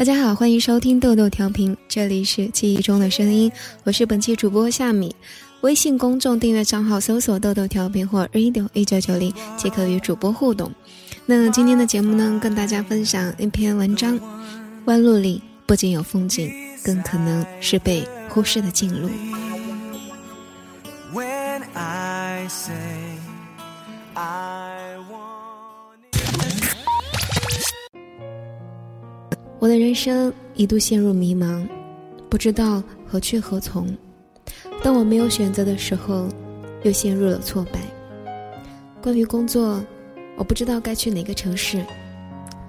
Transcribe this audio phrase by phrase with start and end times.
[0.00, 3.52] 大家好，欢迎收听豆豆调频，这里是记忆中的声音，
[3.84, 5.14] 我是本期主播夏米。
[5.60, 10.72] 微信公众订阅账号搜索“豆豆调频”或 “radio 一九九零”即可与主播互动。
[11.26, 14.18] 那今天的节目呢，跟大家分享一篇文章：
[14.86, 16.50] 弯路里不仅有风景，
[16.82, 19.10] 更可能是被忽视的近路。
[29.60, 31.68] 我的人生一度陷入迷茫，
[32.30, 33.86] 不知道何去何从。
[34.82, 36.26] 当我没有选择的时候，
[36.82, 37.78] 又陷入了挫败。
[39.02, 39.78] 关于工作，
[40.38, 41.84] 我不知道该去哪个城市，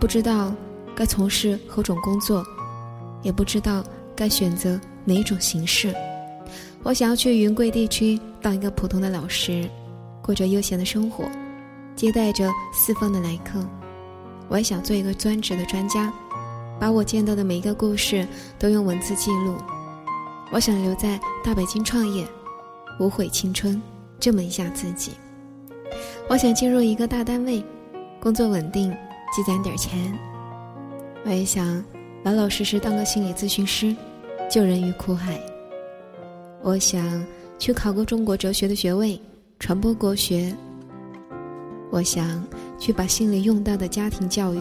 [0.01, 0.53] 不知道
[0.93, 2.45] 该从事何种工作，
[3.23, 3.81] 也不知道
[4.13, 5.95] 该选择哪一种形式。
[6.83, 9.65] 我想要去云贵地区当一个普通的老师，
[10.21, 11.23] 过着悠闲的生活，
[11.95, 13.65] 接待着四方的来客。
[14.49, 16.13] 我还想做一个专职的专家。
[16.81, 18.27] 把我见到的每一个故事
[18.57, 19.55] 都用文字记录。
[20.51, 22.27] 我想留在大北京创业，
[22.99, 23.79] 无悔青春，
[24.19, 25.11] 这么一下自己。
[26.27, 27.63] 我想进入一个大单位，
[28.19, 28.89] 工作稳定，
[29.31, 30.11] 积攒点钱。
[31.23, 31.85] 我也想
[32.23, 33.95] 老老实实当个心理咨询师，
[34.49, 35.39] 救人于苦海。
[36.63, 37.23] 我想
[37.59, 39.21] 去考个中国哲学的学位，
[39.59, 40.51] 传播国学。
[41.91, 42.43] 我想
[42.79, 44.59] 去把心里用到的家庭教育。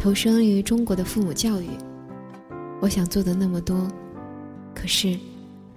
[0.00, 1.68] 投身于中国的父母教育，
[2.80, 3.86] 我想做的那么多，
[4.74, 5.14] 可是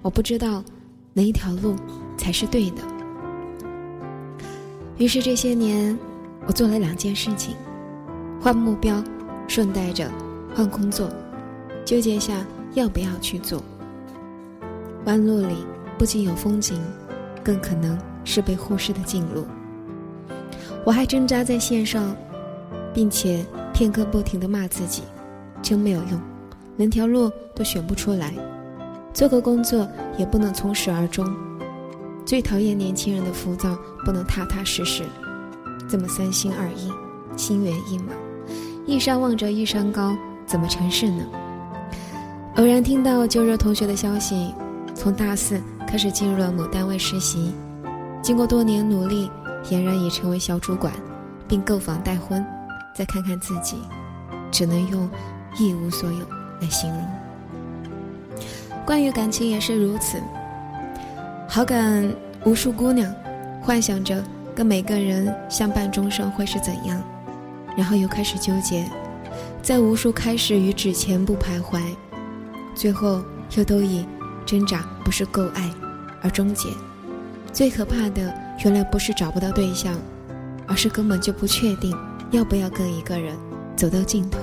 [0.01, 0.63] 我不知道
[1.11, 1.75] 哪一条路
[2.17, 2.77] 才是对的。
[4.97, 5.99] 于是这些年，
[6.47, 7.53] 我做了两件事情：
[8.39, 9.03] 换目标，
[9.45, 10.09] 顺带着
[10.55, 11.09] 换工作，
[11.83, 13.61] 纠结下要不要去做。
[15.03, 15.65] 弯路里
[15.97, 16.81] 不仅有风景，
[17.43, 19.45] 更可能是被忽视的近路。
[20.85, 22.15] 我还挣扎在线上，
[22.93, 23.45] 并且。
[23.83, 25.03] 片刻不停的骂自己，
[25.61, 26.17] 真没有用，
[26.77, 28.33] 连条路都选不出来，
[29.13, 29.85] 做个工作
[30.17, 31.29] 也不能从始而终。
[32.25, 35.03] 最讨厌年轻人的浮躁，不能踏踏实实，
[35.89, 36.89] 这么三心二意，
[37.35, 38.13] 心猿意马，
[38.85, 40.15] 一山望着一山高，
[40.45, 41.25] 怎么成事呢？
[42.55, 44.53] 偶然听到旧热同学的消息，
[44.95, 47.53] 从大四开始进入了某单位实习，
[48.21, 49.29] 经过多年努力，
[49.61, 50.93] 俨然已成为小主管，
[51.49, 52.41] 并购房带婚。
[52.93, 53.77] 再看看自己，
[54.51, 55.09] 只能用
[55.57, 56.19] 一无所有
[56.61, 57.05] 来形容。
[58.85, 60.21] 关于感情也是如此，
[61.47, 63.13] 好感无数姑娘，
[63.61, 67.01] 幻想着跟每个人相伴终生会是怎样，
[67.77, 68.85] 然后又开始纠结，
[69.61, 71.81] 在无数开始与止前不徘徊，
[72.75, 73.23] 最后
[73.55, 74.05] 又都以
[74.45, 75.69] 挣扎不是够爱
[76.21, 76.69] 而终结。
[77.53, 78.33] 最可怕的，
[78.65, 79.95] 原来不是找不到对象，
[80.67, 81.95] 而是根本就不确定。
[82.33, 83.37] 要不要跟一个人
[83.75, 84.39] 走到尽头？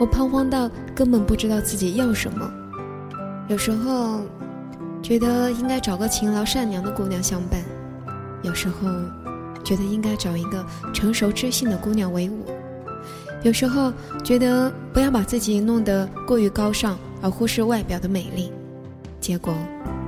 [0.00, 2.52] 我彷徨到根本不知道自己要什么。
[3.46, 4.22] 有时候
[5.00, 7.62] 觉得应该找个勤劳善良的姑娘相伴，
[8.42, 8.90] 有时候
[9.62, 12.44] 觉得应该找一个成熟知性的姑娘为伍，
[13.44, 13.92] 有时候
[14.24, 18.52] 觉得不要把自己弄得过于高尚而忽视外表的美丽，
[19.20, 19.54] 结果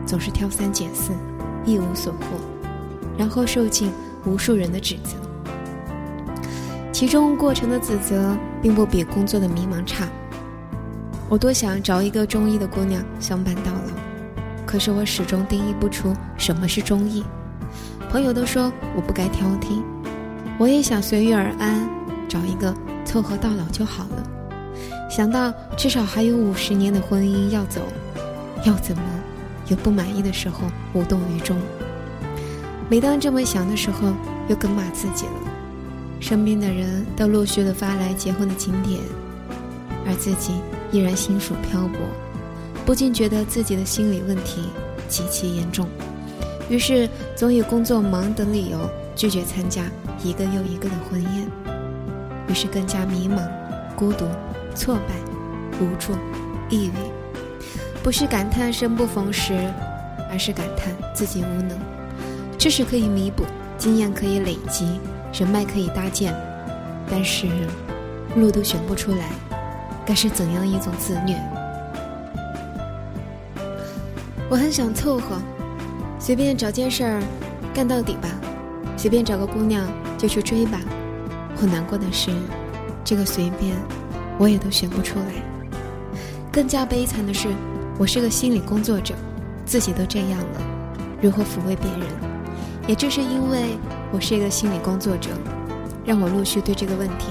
[0.05, 1.13] 总是挑三拣四，
[1.65, 2.41] 一无所获，
[3.17, 3.93] 然后受尽
[4.25, 5.17] 无数人的指责。
[6.99, 10.09] 其中过程的自责，并不比工作的迷茫差。
[11.29, 13.93] 我多想找一个中意的姑娘相伴到老，
[14.65, 17.23] 可是我始终定义不出什么是中意。
[18.09, 19.83] 朋友都说我不该挑剔，
[20.57, 21.87] 我也想随遇而安，
[22.27, 22.75] 找一个
[23.05, 24.23] 凑合到老就好了。
[25.11, 27.83] 想到至少还有五十年的婚姻要走，
[28.65, 29.03] 要怎么
[29.69, 30.61] 有不满意的时候
[30.95, 31.59] 无动于衷？
[32.89, 34.15] 每当这么想的时候，
[34.49, 35.53] 又更骂自己了。
[36.19, 38.99] 身边的人都陆续的发来结婚的请帖，
[40.05, 40.55] 而自己
[40.91, 41.99] 依然心属漂泊，
[42.85, 44.65] 不禁觉得自己的心理问题
[45.09, 45.87] 极其严重，
[46.69, 49.85] 于是总以工作忙等理由拒绝参加
[50.25, 51.47] 一个又一个的婚宴，
[52.49, 53.47] 于是更加迷茫、
[53.95, 54.27] 孤独、
[54.75, 55.15] 挫败、
[55.81, 56.13] 无助、
[56.71, 56.93] 抑郁，
[58.03, 59.53] 不是感叹生不逢时，
[60.31, 61.79] 而是感叹自己无能，
[62.59, 63.45] 知识可以弥补，
[63.79, 64.99] 经验可以累积。
[65.39, 66.35] 人脉可以搭建，
[67.11, 67.47] 但是
[68.37, 69.29] 路都选不出来，
[70.07, 71.37] 该是怎样一种自虐？
[74.49, 75.37] 我很想凑合，
[76.19, 77.23] 随便找件事儿
[77.75, 78.31] 干到底吧，
[78.97, 79.87] 随便找个姑娘
[80.17, 80.81] 就去追吧。
[81.61, 82.31] 我难过的是，
[83.05, 83.77] 这个随便
[84.39, 85.27] 我也都选不出来。
[86.51, 87.49] 更加悲惨的是，
[87.99, 89.15] 我是个心理工作者，
[89.67, 90.61] 自己都这样了，
[91.21, 92.09] 如何抚慰别人？
[92.87, 93.77] 也正是因为。
[94.17, 95.29] 我是一个心理工作者，
[96.07, 97.27] 让我陆续对这个问题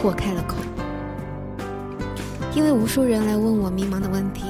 [0.00, 0.56] 豁开了口。
[2.54, 4.42] 因为无数人来问我迷茫的问题，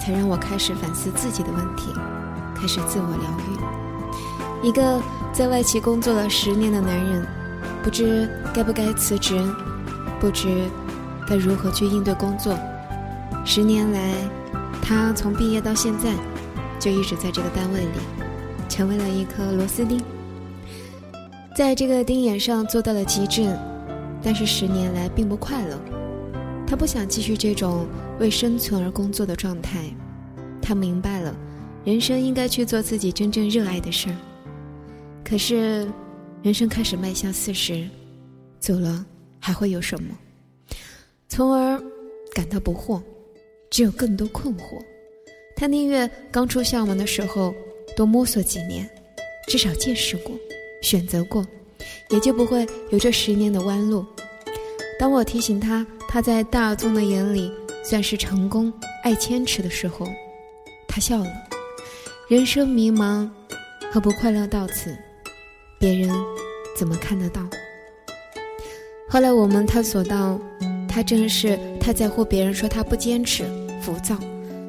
[0.00, 1.92] 才让我开始反思自己的问题，
[2.54, 3.28] 开始自我疗
[4.62, 4.68] 愈。
[4.68, 5.02] 一个
[5.32, 7.26] 在外企工作了十年的男人，
[7.82, 9.36] 不知该不该辞职，
[10.20, 10.70] 不知
[11.26, 12.56] 该如何去应对工作。
[13.44, 14.14] 十年来，
[14.80, 16.14] 他从毕业到现在，
[16.78, 17.98] 就一直在这个单位里，
[18.68, 20.00] 成为了一颗螺丝钉，
[21.54, 23.56] 在这个钉眼上做到了极致。
[24.26, 25.78] 但是十年来并不快乐。
[26.66, 27.86] 他不想继续这种
[28.18, 29.84] 为生存而工作的状态，
[30.62, 31.36] 他明白了，
[31.84, 34.16] 人生应该去做自己真正热爱的事儿。
[35.22, 35.86] 可是，
[36.42, 37.86] 人生开始迈向四十，
[38.58, 39.04] 走了
[39.38, 40.16] 还会有什么？
[41.28, 41.78] 从而
[42.32, 43.02] 感到不惑，
[43.70, 44.82] 只有更多困惑。
[45.54, 47.54] 他宁愿刚出校门的时候
[47.94, 48.88] 多摸索几年，
[49.46, 50.34] 至少见识过、
[50.84, 51.44] 选择过，
[52.10, 54.04] 也就不会有这十年的弯路。
[55.00, 57.50] 当我提醒他，他在大众的眼里
[57.82, 58.70] 算是成功、
[59.02, 60.06] 爱坚持的时候，
[60.86, 61.26] 他笑了。
[62.28, 63.28] 人生迷茫
[63.90, 64.96] 和不快乐到此，
[65.78, 66.10] 别人
[66.76, 67.42] 怎么看得到？
[69.08, 70.38] 后来我们探索到，
[70.88, 73.44] 他正是太在乎别人说他不坚持、
[73.80, 74.18] 浮躁，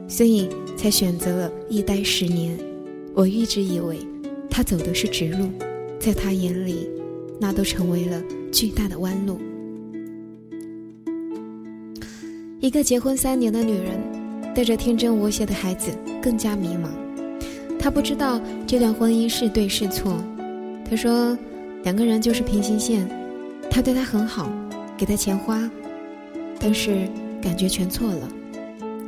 [0.08, 2.58] 所以才选择了一待十年。
[3.14, 4.00] 我一直以为
[4.50, 5.50] 他走的是直路，
[6.00, 6.90] 在他眼里，
[7.40, 8.22] 那都成为了
[8.52, 9.40] 巨大的弯路。
[12.60, 14.00] 一个结婚三年的女人，
[14.54, 16.90] 带着天真无邪的孩子，更加迷茫。
[17.78, 20.18] 她不知道这段婚姻是对是错。
[20.90, 21.38] 她说，
[21.84, 23.08] 两个人就是平行线。
[23.70, 24.50] 他对她很好，
[24.98, 25.70] 给她钱花，
[26.60, 27.08] 但是
[27.42, 28.30] 感觉全错了。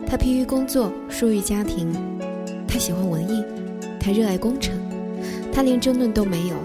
[0.05, 1.91] 他疲于工作，疏于家庭。
[2.67, 3.43] 他喜欢文艺，
[3.99, 4.77] 他热爱工程。
[5.51, 6.55] 他连争论都没有，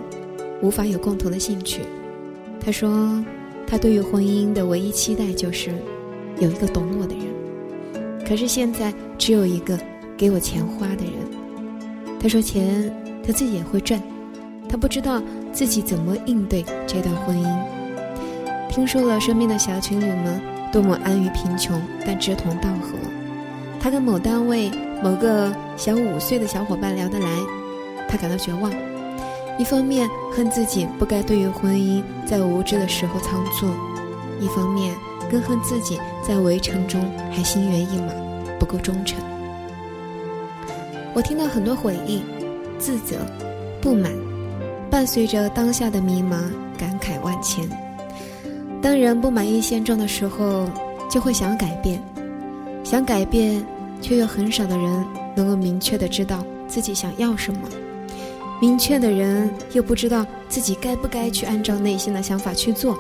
[0.63, 1.83] 无法有共同的兴趣。
[2.59, 3.23] 他说，
[3.67, 5.71] 他对于婚姻的唯一期待就是。
[6.41, 7.27] 有一个懂我的人，
[8.27, 9.79] 可是现在只有一个
[10.17, 11.13] 给我钱花的人。
[12.19, 12.91] 他说钱
[13.25, 14.03] 他自己也会赚，
[14.67, 15.23] 他不知道
[15.53, 17.47] 自己怎么应对这段婚姻。
[18.69, 20.41] 听说了身边的小情侣们
[20.73, 22.97] 多么安于贫穷，但志同道合。
[23.79, 24.71] 他跟某单位
[25.05, 27.29] 某个小五岁的小伙伴聊得来，
[28.09, 28.73] 他感到绝望。
[29.59, 33.67] 一方面恨自己不该对于婚姻在无知的时候仓促，
[34.41, 34.95] 一方面。
[35.31, 38.13] 更恨自己在围城中还心猿意马，
[38.59, 39.19] 不够忠诚。
[41.15, 42.21] 我听到很多悔意、
[42.79, 43.17] 自责、
[43.81, 44.13] 不满，
[44.91, 46.37] 伴随着当下的迷茫，
[46.77, 47.67] 感慨万千。
[48.83, 50.69] 当人不满意现状的时候，
[51.09, 51.99] 就会想改变，
[52.85, 53.65] 想改变，
[54.03, 57.61] 却又很少的人能够明确的知道自己想要什么。
[58.63, 62.97] 明确的人又不知道自己该不该去按照内心的想法去做，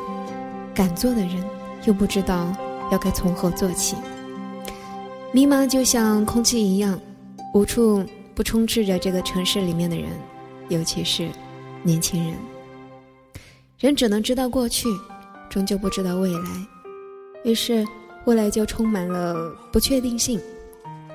[0.74, 1.40] 敢做的人。
[1.84, 2.52] 又不知道
[2.90, 3.96] 要该从何做起，
[5.32, 7.00] 迷茫就像空气一样，
[7.54, 8.04] 无处
[8.34, 10.08] 不充斥着这个城市里面的人，
[10.68, 11.28] 尤其是
[11.82, 12.34] 年轻人。
[13.78, 14.88] 人只能知道过去，
[15.48, 16.50] 终究不知道未来，
[17.44, 17.84] 于是
[18.26, 19.36] 未来就充满了
[19.72, 20.40] 不确定性。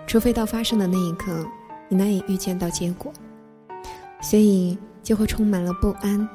[0.05, 1.45] 除非到发生的那一刻，
[1.89, 3.11] 你难以预见到结果，
[4.21, 6.27] 所以就会充满了不安，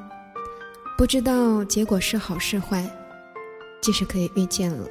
[0.97, 2.89] 不知道结果是好是坏。
[3.81, 4.87] 即使可以预见了，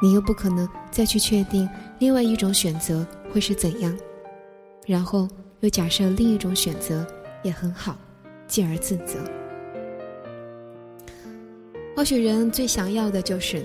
[0.00, 3.92] 你又不可能再去确定另外一种选择会是怎样，
[4.86, 7.04] 然后又假设另一种选择
[7.42, 7.98] 也很好，
[8.46, 9.18] 继而自责。
[11.96, 13.60] 或许人最想要的就是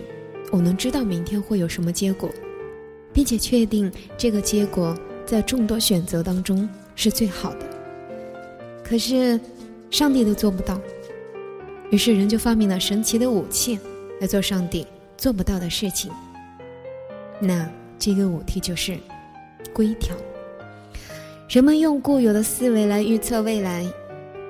[0.51, 2.27] 我能知道明天会有什么结果，
[3.13, 7.76] 并且确定这个结果在众多选择当中是最好的。
[8.87, 9.39] 可是，
[9.91, 10.79] 上帝都做不到，
[11.89, 13.79] 于是人就发明了神奇的武器。
[14.19, 14.83] 来做上帝
[15.15, 16.11] 做不到的事情，
[17.39, 18.97] 那这个武器就是
[19.71, 20.15] 规条。
[21.47, 23.85] 人们用固有的思维来预测未来，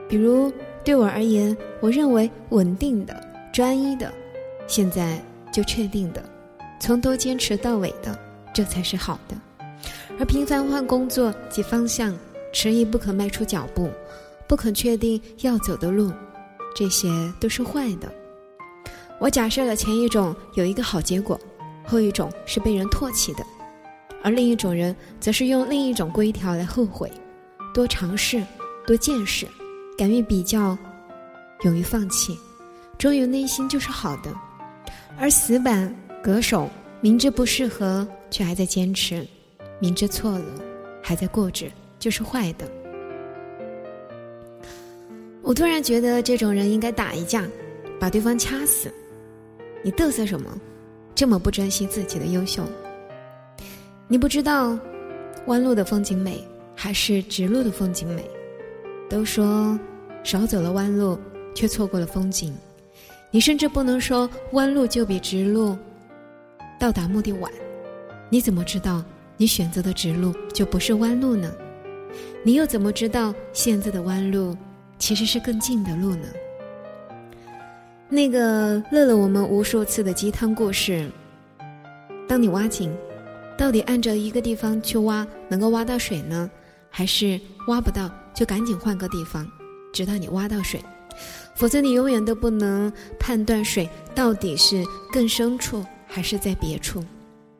[0.08, 0.50] 比如
[0.86, 3.14] 对我而言，我认为稳定的、
[3.52, 4.10] 专一的，
[4.68, 6.24] 现在就确定的，
[6.80, 8.18] 从头坚持到尾的，
[8.54, 9.36] 这才是好的；
[10.18, 12.18] 而频繁换工作及方向，
[12.54, 13.90] 迟疑不肯迈出脚步，
[14.48, 16.12] 不肯确定要走的路，
[16.76, 18.12] 这些都是坏的。
[19.20, 21.40] 我假设了前一种有一个好结果，
[21.86, 23.46] 后一种是被人唾弃的，
[24.24, 27.12] 而另一种人则是用另一种规条来后悔。
[27.74, 28.44] 多尝试，
[28.86, 29.48] 多见识，
[29.98, 30.78] 敢于比较，
[31.62, 32.38] 勇于放弃，
[32.98, 34.34] 忠于内心就是好的。
[35.20, 36.70] 而死板、隔手，
[37.02, 39.28] 明知不适合却还在坚持，
[39.80, 40.46] 明知错了
[41.04, 42.70] 还在固执，就是坏的。
[45.48, 47.48] 我突然觉得这种人应该打一架，
[47.98, 48.94] 把对方掐死。
[49.82, 50.60] 你嘚瑟什么？
[51.16, 52.66] 这么不珍惜自己的优秀。
[54.10, 54.78] 你不知道，
[55.46, 58.30] 弯路的风景美，还是直路的风景美？
[59.10, 59.80] 都说
[60.22, 61.18] 少走了弯路，
[61.56, 62.54] 却错过了风景。
[63.32, 65.78] 你甚至不能说弯路就比直路
[66.78, 67.50] 到达目的晚。
[68.30, 69.02] 你怎么知道
[69.38, 71.50] 你选择的直路就不是弯路呢？
[72.44, 74.54] 你又怎么知道现在的弯路
[75.00, 76.28] 其实是更近的路呢？
[78.10, 81.10] 那个乐了我们无数次的鸡汤故事。
[82.28, 82.96] 当你挖井，
[83.58, 86.50] 到底按着一个地方去挖，能够挖到水呢，
[86.90, 89.46] 还是挖不到就赶紧换个地方，
[89.94, 90.82] 直到你挖到水？
[91.56, 97.04] 否则你永远都不能判断水到底是更深处还是在别处。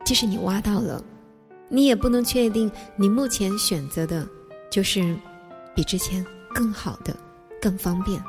[0.04, 1.02] 即使你挖到了，
[1.68, 4.26] 你也不能确定你目前选择的，
[4.70, 5.16] 就是
[5.74, 7.14] 比之前更好的、
[7.60, 8.22] 更方便。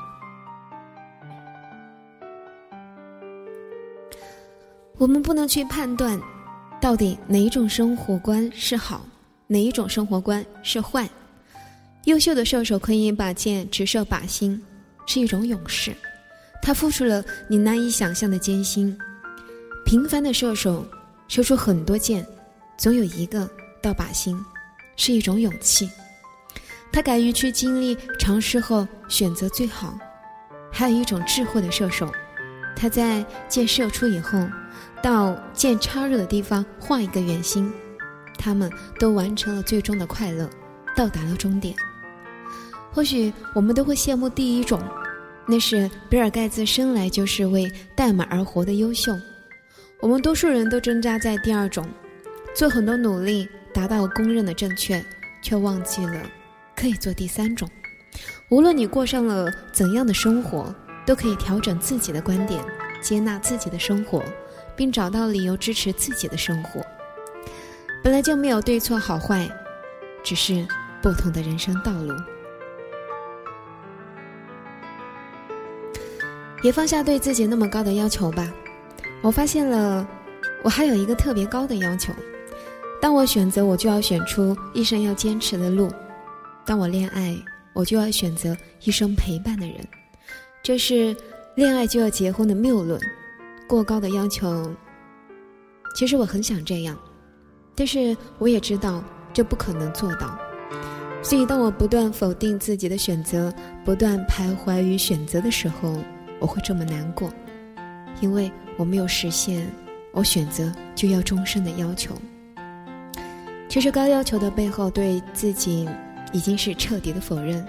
[4.98, 6.20] 我们不能去判断，
[6.82, 9.06] 到底哪一种生活观是好，
[9.48, 11.10] 哪一种生活观是坏。
[12.06, 14.62] 优秀的射手可以把箭直射靶心。
[15.12, 15.92] 是一种勇士，
[16.62, 18.96] 他付出了你难以想象的艰辛。
[19.84, 20.86] 平凡的射手
[21.28, 22.24] 射出很多箭，
[22.78, 23.50] 总有一个
[23.82, 24.40] 到靶心，
[24.98, 25.90] 是一种勇气。
[26.92, 29.98] 他敢于去经历尝试后选择最好。
[30.72, 32.12] 还有一种智慧的射手，
[32.76, 34.40] 他在箭射出以后，
[35.02, 37.72] 到箭插入的地方画一个圆心。
[38.38, 40.50] 他们都完成了最终的快乐，
[40.96, 41.76] 到达了终点。
[42.92, 44.82] 或许我们都会羡慕第一种，
[45.48, 49.14] 那是比尔盖茨生来就是为代码而活的优秀。
[50.00, 51.86] 我们多数人都挣扎在第二种，
[52.56, 55.04] 做很多努力达到公认的正确，
[55.42, 56.24] 却忘记了
[56.80, 57.68] 可以做第三种。
[58.48, 60.74] 无论你过上了怎样的生活，
[61.06, 62.64] 都可以调整自己的观点，
[63.02, 64.24] 接纳自己的生活，
[64.78, 66.80] 并找到理由支持自己的生活。
[68.02, 69.46] 本来就没有对错好坏，
[70.24, 70.66] 只是
[71.02, 72.14] 不同的人生道路。
[76.64, 78.50] 也放下对自己那么高的要求吧。
[79.22, 80.08] 我发现了，
[80.64, 82.14] 我还有一个特别高的要求：
[83.02, 85.90] 当我选择，我就要选出一生要坚持的路；
[86.70, 87.36] 当我恋爱，
[87.74, 89.78] 我就要选择一生陪伴的人。
[90.62, 91.18] 这是
[91.56, 93.02] 恋爱就要结婚的谬论。
[93.68, 94.72] 过高的要求，
[95.96, 96.96] 其实我很想这样，
[97.74, 100.38] 但是我也知道这不可能做到。
[101.24, 103.52] 所以，当我不断否定自己的选择，
[103.84, 105.98] 不断徘徊于选择的时候，
[106.38, 107.34] 我会这么难过，
[108.22, 109.68] 因为我没有实现
[110.12, 112.16] 我选择就要终身的要求。
[113.68, 115.90] 其实高要求的背后，对自己
[116.32, 117.66] 已经是彻底的否认。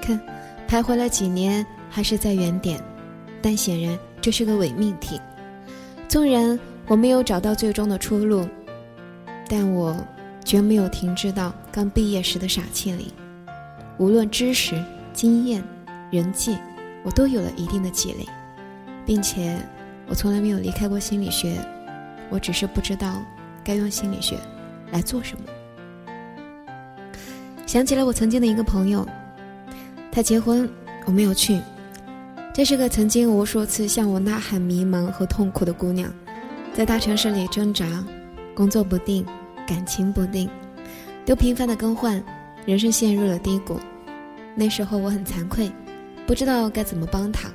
[0.00, 0.20] 看，
[0.68, 2.80] 徘徊了几年还是在原点，
[3.42, 5.20] 但显然这是个伪命题。
[6.08, 8.48] 纵然我没有找到最终的出路，
[9.48, 9.96] 但我
[10.44, 13.12] 绝没有停滞到刚毕业时的傻气里。
[13.98, 15.62] 无论知识、经验、
[16.10, 16.56] 人际。
[17.02, 18.26] 我都有了一定的积累，
[19.06, 19.58] 并且
[20.06, 21.56] 我从来没有离开过心理学，
[22.28, 23.22] 我只是不知道
[23.64, 24.36] 该用心理学
[24.90, 25.44] 来做什么。
[27.70, 29.06] 想起了我曾经的一个朋友，
[30.10, 30.68] 他结婚，
[31.04, 31.56] 我没有去。
[32.52, 36.12] 这是个曾经无数次向我呐喊迷茫和痛苦的姑娘，
[36.74, 38.04] 在大城市里挣扎，
[38.56, 39.24] 工作不定，
[39.68, 40.50] 感情不定，
[41.24, 42.20] 都频繁的更换，
[42.66, 43.78] 人生陷入了低谷。
[44.56, 45.70] 那时候我很惭愧。
[46.26, 47.48] 不知道该怎么帮他。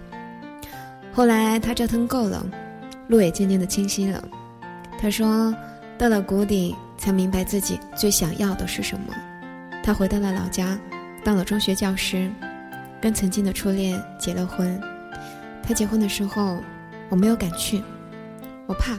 [1.12, 2.46] 后来他折腾够了，
[3.10, 4.24] 路也渐渐的清晰了。
[4.98, 5.54] 他说，
[5.98, 9.14] 到了谷底才明白自己最想要的是什么。
[9.86, 10.80] 他回到了老家，
[11.24, 12.28] 当了中学教师，
[13.00, 14.82] 跟曾经的初恋结了婚。
[15.62, 16.58] 他结婚的时候，
[17.08, 17.84] 我没有敢去，
[18.66, 18.98] 我怕，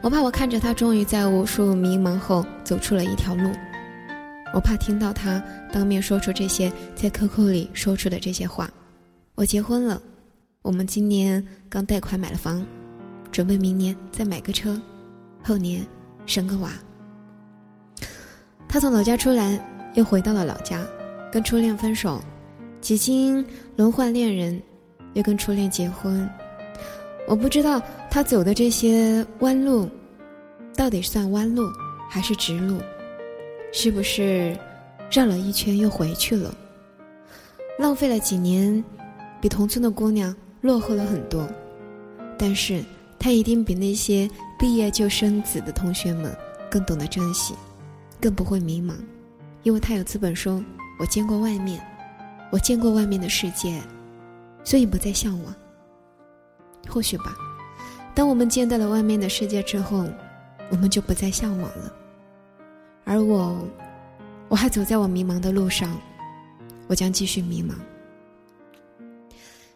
[0.00, 3.52] 我怕我看着他终于在无数迷茫后走出了一条路。
[4.54, 8.70] 我怕听到他当面说出这些，在 QQ 里说出的这些话。
[9.34, 10.00] 我结婚了，
[10.62, 12.66] 我们今年刚贷款买了房，
[13.30, 14.80] 准备明年再买个车，
[15.42, 15.86] 后年
[16.24, 16.70] 生个娃。
[18.76, 19.58] 他从老家出来，
[19.94, 20.86] 又回到了老家，
[21.32, 22.20] 跟初恋分手，
[22.82, 23.42] 几经
[23.74, 24.62] 轮换恋人，
[25.14, 26.28] 又跟初恋结婚。
[27.26, 27.80] 我不知道
[28.10, 29.88] 他走的这些弯路，
[30.76, 31.66] 到底算弯路
[32.06, 32.78] 还是直路。
[33.72, 34.54] 是不是
[35.10, 36.54] 绕了一圈又回去了？
[37.78, 38.84] 浪费了几年，
[39.40, 41.48] 比同村的姑娘落后了很多。
[42.36, 42.84] 但是
[43.18, 44.28] 他一定比那些
[44.58, 46.30] 毕业就生子的同学们
[46.70, 47.54] 更懂得珍惜，
[48.20, 48.94] 更不会迷茫，
[49.62, 50.62] 因为他有资本说
[50.98, 51.80] ：“我见过外面，
[52.50, 53.80] 我见过外面的世界，
[54.64, 55.54] 所以不再向往。”
[56.88, 57.36] 或许吧，
[58.14, 60.06] 当我们见到了外面的世界之后，
[60.70, 61.92] 我们就不再向往了。
[63.04, 63.58] 而我，
[64.48, 65.96] 我还走在我迷茫的路上，
[66.86, 67.74] 我将继续迷茫。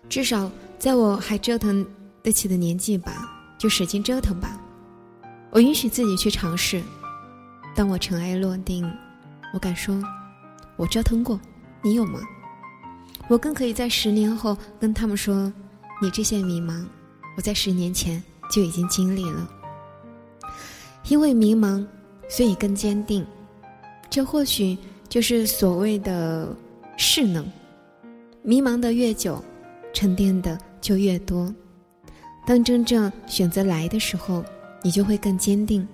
[0.09, 1.87] 至少在我还折腾
[2.23, 4.61] 得起的年纪吧，就使劲折腾吧。
[5.51, 6.83] 我允许自己去尝试。
[7.75, 8.91] 当我尘埃落定，
[9.55, 10.03] 我敢说，
[10.77, 11.41] 我折腾过。
[11.83, 12.21] 你有吗？
[13.29, 15.51] 我更可以在十年后跟他们说，
[16.03, 16.85] 你这些迷茫，
[17.37, 19.49] 我在十年前就已经经历了。
[21.09, 21.87] 因为迷茫，
[22.29, 23.25] 所以更坚定。
[24.11, 24.77] 这或许
[25.09, 26.55] 就是所谓的
[26.97, 27.47] 势能。
[28.43, 29.43] 迷茫的越久，
[29.93, 31.55] 沉淀的就越多。
[32.47, 34.45] 当真正选择来的时候，
[34.83, 35.87] 你就会更坚定。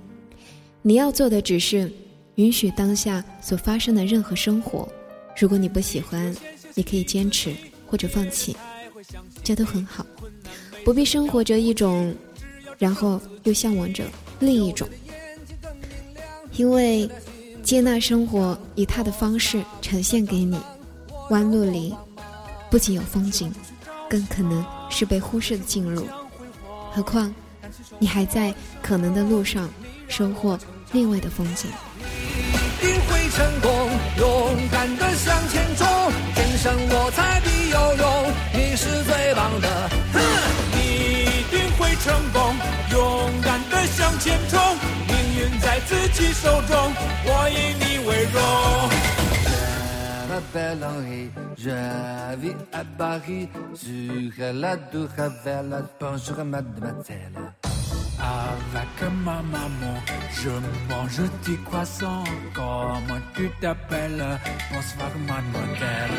[0.87, 1.91] 你要做的只是
[2.37, 4.89] 允许当下所发生的任何生活。
[5.37, 6.33] 如果你不喜欢，
[6.75, 7.53] 你可以坚持
[7.89, 8.57] 或者放弃，
[9.43, 10.07] 这都很好，
[10.85, 12.15] 不必生活着一种，
[12.79, 14.05] 然后又向往着
[14.39, 14.89] 另一种。
[16.53, 17.11] 因为
[17.65, 20.57] 接纳生活以他的方式呈现给你，
[21.31, 21.93] 弯路里
[22.71, 23.53] 不仅有风景，
[24.09, 26.07] 更可能是被忽视的近路。
[26.93, 27.35] 何况
[27.99, 29.69] 你还在可能的路上
[30.07, 30.57] 收获
[30.93, 31.71] 另外的风景。
[33.29, 35.87] 成功，勇敢的向前冲，
[36.35, 39.69] 天生我材必有用，你是最棒的，
[40.15, 40.17] 哼！
[40.73, 40.79] 你
[41.27, 42.57] 一定会成功，
[42.93, 44.59] 勇敢的向前冲，
[45.07, 46.95] 命运在自己手中，
[47.27, 48.41] 我以你为荣。
[58.19, 60.01] Avec ma maman,
[60.33, 60.51] je
[60.89, 62.25] mange des croissants.
[62.55, 64.25] Comment tu t'appelles?
[64.73, 66.17] Bonsoir, mademoiselle.